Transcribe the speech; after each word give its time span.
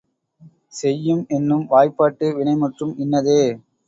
செய்யும் 0.73 1.21
என்னும் 1.29 1.65
வாய்பாட்டு 1.67 2.27
வினைமுற்றும் 2.37 2.95
இன்னதே. 2.97 3.41